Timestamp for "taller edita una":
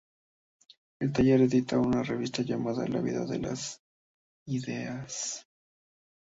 1.13-2.01